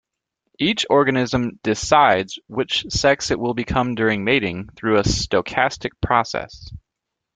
Each 0.57 0.83
organism 0.89 1.59
"decides" 1.61 2.39
which 2.47 2.89
sex 2.91 3.29
it 3.29 3.39
will 3.39 3.53
become 3.53 3.93
during 3.93 4.23
mating, 4.23 4.69
through 4.75 4.97
a 4.97 5.03
stochastic 5.03 5.91
process. 6.01 6.71